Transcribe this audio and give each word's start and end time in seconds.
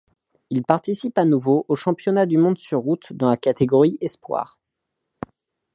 Il 0.49 0.63
participe 0.63 1.19
à 1.19 1.25
nouveau 1.25 1.63
aux 1.67 1.75
championnats 1.75 2.25
du 2.25 2.39
monde 2.39 2.57
sur 2.57 2.79
route 2.79 3.13
dans 3.13 3.29
la 3.29 3.37
catégorie 3.37 3.99
espoirs. 4.01 4.59